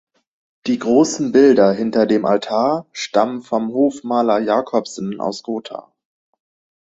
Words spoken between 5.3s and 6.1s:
Gotha.